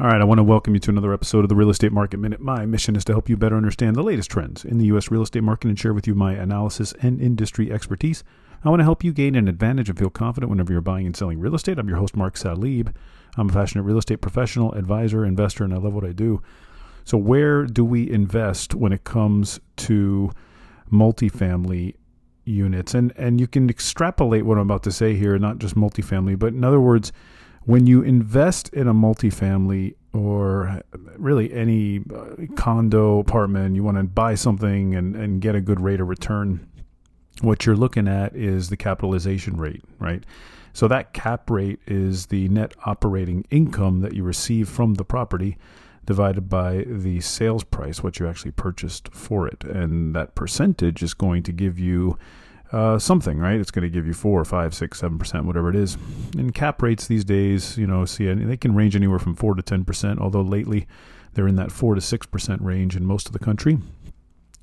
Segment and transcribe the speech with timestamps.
[0.00, 2.16] All right, I want to welcome you to another episode of the Real Estate Market
[2.20, 2.40] Minute.
[2.40, 5.10] My mission is to help you better understand the latest trends in the U.S.
[5.10, 8.24] real estate market and share with you my analysis and industry expertise.
[8.64, 11.14] I want to help you gain an advantage and feel confident whenever you're buying and
[11.14, 11.78] selling real estate.
[11.78, 12.94] I'm your host, Mark Salib.
[13.36, 16.40] I'm a passionate real estate professional, advisor, investor, and I love what I do.
[17.04, 20.30] So, where do we invest when it comes to
[20.90, 21.96] multifamily
[22.46, 22.94] units?
[22.94, 26.54] And and you can extrapolate what I'm about to say here, not just multifamily, but
[26.54, 27.12] in other words,
[27.64, 30.82] when you invest in a multifamily or
[31.16, 35.80] really any uh, condo apartment, you want to buy something and, and get a good
[35.80, 36.66] rate of return,
[37.42, 40.24] what you're looking at is the capitalization rate, right?
[40.72, 45.56] So that cap rate is the net operating income that you receive from the property
[46.06, 49.64] divided by the sales price, what you actually purchased for it.
[49.64, 52.18] And that percentage is going to give you
[52.72, 53.60] uh, something, right?
[53.60, 55.96] It's going to give you four, five, six, seven percent, whatever it is.
[56.36, 59.62] And cap rates these days, you know, see, they can range anywhere from four to
[59.62, 60.20] ten percent.
[60.20, 60.86] Although lately,
[61.34, 63.78] they're in that four to six percent range in most of the country.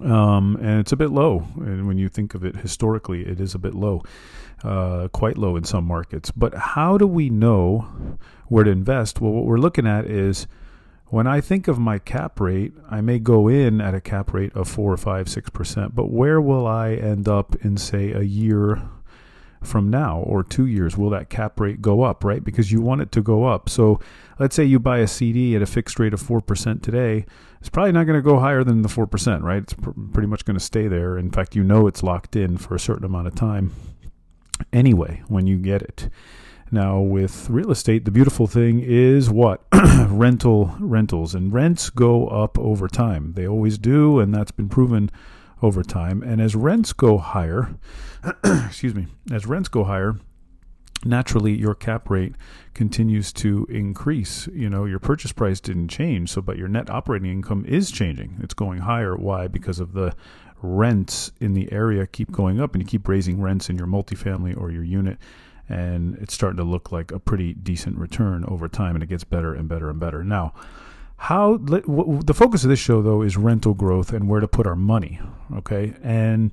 [0.00, 1.46] Um, and it's a bit low.
[1.56, 4.02] And when you think of it historically, it is a bit low,
[4.64, 6.30] uh, quite low in some markets.
[6.30, 9.20] But how do we know where to invest?
[9.20, 10.46] Well, what we're looking at is
[11.10, 14.54] when I think of my cap rate, I may go in at a cap rate
[14.54, 18.22] of four or five, six percent, but where will I end up in, say, a
[18.22, 18.80] year
[19.62, 20.96] from now or two years?
[20.96, 22.42] Will that cap rate go up, right?
[22.42, 23.68] Because you want it to go up.
[23.68, 23.98] So
[24.38, 27.26] let's say you buy a CD at a fixed rate of four percent today.
[27.58, 29.62] It's probably not going to go higher than the four percent, right?
[29.62, 31.18] It's pr- pretty much going to stay there.
[31.18, 33.74] In fact, you know it's locked in for a certain amount of time
[34.72, 36.08] anyway when you get it.
[36.72, 39.64] Now, with real estate, the beautiful thing is what?
[39.72, 41.34] Rental rentals.
[41.34, 43.32] And rents go up over time.
[43.32, 45.10] They always do, and that's been proven
[45.62, 46.22] over time.
[46.22, 47.74] And as rents go higher,
[48.44, 50.16] excuse me, as rents go higher,
[51.04, 52.34] naturally your cap rate
[52.72, 54.46] continues to increase.
[54.52, 58.38] You know, your purchase price didn't change, so but your net operating income is changing.
[58.42, 59.16] It's going higher.
[59.16, 59.48] Why?
[59.48, 60.14] Because of the
[60.62, 64.56] rents in the area keep going up and you keep raising rents in your multifamily
[64.56, 65.18] or your unit
[65.70, 69.24] and it's starting to look like a pretty decent return over time, and it gets
[69.24, 70.24] better and better and better.
[70.24, 70.52] Now,
[71.16, 74.74] how the focus of this show though is rental growth and where to put our
[74.74, 75.20] money.
[75.54, 76.50] Okay, and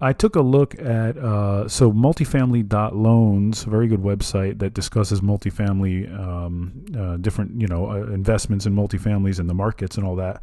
[0.00, 6.16] I took a look at uh, so multifamily.loans, a very good website that discusses multifamily,
[6.16, 10.42] um, uh, different you know uh, investments in multifamilies and the markets and all that.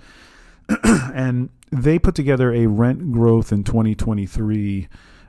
[1.13, 4.87] and they put together a rent growth in 2023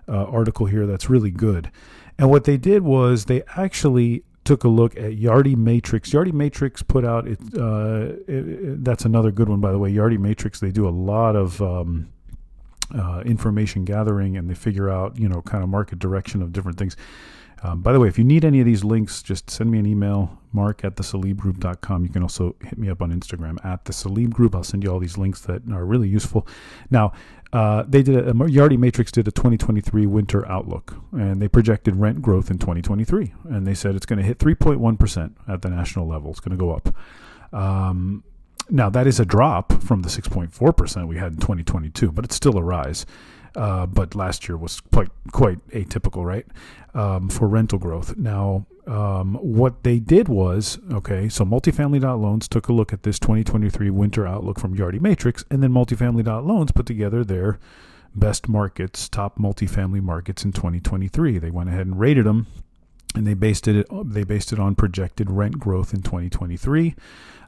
[0.09, 1.71] uh, article here that's really good.
[2.19, 6.11] And what they did was they actually took a look at Yardi Matrix.
[6.11, 9.93] Yardi Matrix put out it, uh, it, it, That's another good one, by the way.
[9.93, 10.61] Yardi Matrix.
[10.61, 12.09] They do a lot of um,
[12.97, 16.79] uh, information gathering, and they figure out you know kind of market direction of different
[16.79, 16.97] things.
[17.63, 19.87] Um, by the way, if you need any of these links, just send me an
[19.87, 22.03] email, mark at thesalibgroup.com.
[22.03, 24.55] You can also hit me up on Instagram at the Salib Group.
[24.55, 26.47] I'll send you all these links that are really useful.
[26.91, 27.13] Now,
[27.53, 32.21] uh, they did a, Yardi Matrix did a 2023 winter outlook, and they projected rent
[32.21, 36.07] growth in 2023, and they said it's going to hit 3.1 percent at the national
[36.07, 36.31] level.
[36.31, 36.95] It's going to go up.
[37.55, 38.25] Um,
[38.69, 42.35] now that is a drop from the 6.4 percent we had in 2022, but it's
[42.35, 43.07] still a rise.
[43.57, 46.47] Uh, but last year was quite quite atypical, right,
[46.95, 48.15] um, for rental growth.
[48.17, 51.31] Now, um, what they did was okay.
[51.31, 55.71] So, multifamily.loans took a look at this 2023 winter outlook from Yardi Matrix, and then
[55.71, 57.59] multifamily.loans put together their
[58.15, 61.39] best markets, top multifamily markets in 2023.
[61.39, 62.47] They went ahead and rated them,
[63.15, 66.95] and they based it they based it on projected rent growth in 2023.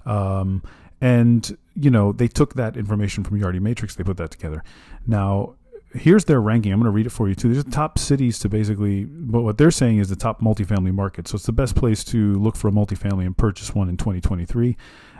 [0.06, 0.62] Um,
[1.00, 4.64] and you know they took that information from Yardi Matrix, they put that together.
[5.06, 5.54] Now
[5.94, 6.72] here's their ranking.
[6.72, 7.53] I'm going to read it for you too.
[7.53, 11.28] There's top cities to basically, but what they're saying is the top multifamily market.
[11.28, 14.76] So it's the best place to look for a multifamily and purchase one in 2023.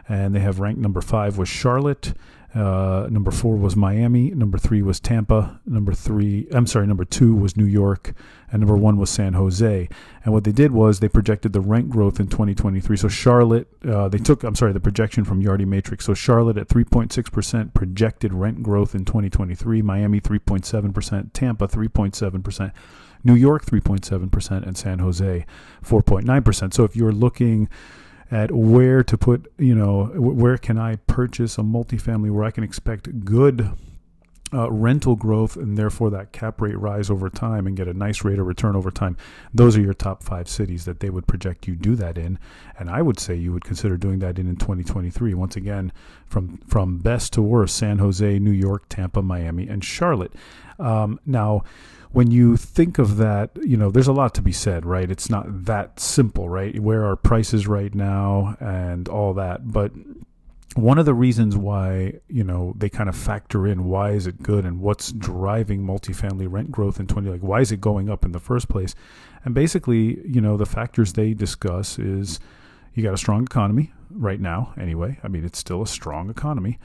[0.09, 2.15] And they have ranked number five was Charlotte.
[2.55, 4.31] Uh, number four was Miami.
[4.31, 5.61] Number three was Tampa.
[5.67, 8.15] Number three, I'm sorry, number two was New York.
[8.51, 9.89] And number one was San Jose.
[10.25, 12.97] And what they did was they projected the rent growth in 2023.
[12.97, 16.07] So Charlotte, uh, they took, I'm sorry, the projection from Yardi Matrix.
[16.07, 19.83] So Charlotte at 3.6% projected rent growth in 2023.
[19.83, 21.33] Miami 3.7%.
[21.35, 22.73] Tampa 3.7%.
[23.25, 24.67] New York 3.7%.
[24.67, 25.45] And San Jose
[25.85, 26.73] 4.9%.
[26.73, 27.69] So if you're looking,
[28.31, 32.65] at where to put, you know, where can I purchase a multifamily where I can
[32.65, 33.71] expect good
[34.53, 38.25] uh, rental growth and therefore that cap rate rise over time and get a nice
[38.25, 39.17] rate of return over time.
[39.53, 42.39] Those are your top five cities that they would project you do that in,
[42.79, 45.35] and I would say you would consider doing that in in 2023.
[45.35, 45.93] Once again,
[46.27, 50.33] from from best to worst: San Jose, New York, Tampa, Miami, and Charlotte.
[50.79, 51.65] Um, now.
[52.11, 55.11] When you think of that, you know, there's a lot to be said, right?
[55.11, 56.81] It's not that simple, right?
[56.81, 59.71] Where are prices right now and all that.
[59.71, 59.93] But
[60.75, 64.43] one of the reasons why you know they kind of factor in why is it
[64.43, 68.25] good and what's driving multifamily rent growth in 20 like why is it going up
[68.25, 68.95] in the first place?
[69.45, 72.39] And basically you know the factors they discuss is
[72.95, 75.19] you got a strong economy right now anyway.
[75.23, 76.79] I mean it's still a strong economy.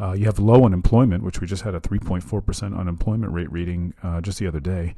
[0.00, 4.20] Uh, you have low unemployment which we just had a 3.4% unemployment rate reading uh,
[4.20, 4.94] just the other day.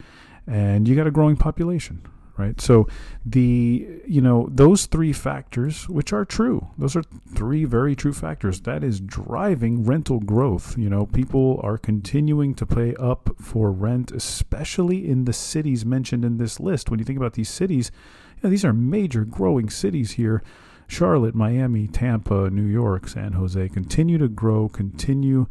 [0.46, 2.02] And you got a growing population
[2.40, 2.60] right?
[2.60, 2.88] So
[3.24, 7.02] the you know those three factors, which are true, those are
[7.34, 8.62] three very true factors.
[8.62, 10.76] That is driving rental growth.
[10.78, 16.24] You know, people are continuing to pay up for rent, especially in the cities mentioned
[16.24, 16.90] in this list.
[16.90, 17.92] When you think about these cities,
[18.36, 20.42] you know, these are major growing cities here.
[20.86, 25.46] Charlotte, Miami, Tampa, New York, San Jose continue to grow, continue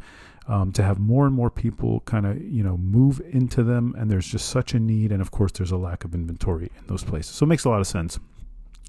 [0.50, 4.10] um, to have more and more people kind of you know move into them, and
[4.10, 7.04] there's just such a need, and of course there's a lack of inventory in those
[7.04, 7.34] places.
[7.34, 8.18] So it makes a lot of sense.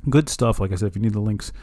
[0.09, 0.59] Good stuff.
[0.59, 1.53] Like I said, if you need the links.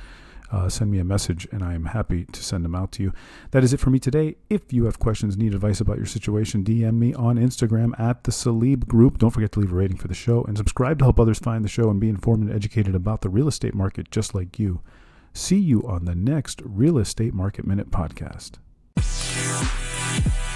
[0.51, 3.13] Uh, send me a message and I am happy to send them out to you.
[3.51, 4.37] That is it for me today.
[4.49, 8.31] If you have questions, need advice about your situation, DM me on Instagram at the
[8.31, 9.19] Salib Group.
[9.19, 11.67] Don't forget to leave a rating for the show and subscribe to help others find
[11.67, 14.81] the show and be informed and educated about the real estate market just like you.
[15.35, 18.53] See you on the next Real Estate Market Minute podcast.
[20.25, 20.48] Bye.